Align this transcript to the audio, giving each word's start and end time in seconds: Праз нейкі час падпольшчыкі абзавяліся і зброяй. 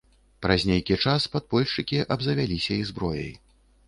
Праз 0.43 0.61
нейкі 0.69 0.95
час 1.03 1.27
падпольшчыкі 1.35 1.99
абзавяліся 2.15 2.73
і 2.79 2.87
зброяй. 2.91 3.29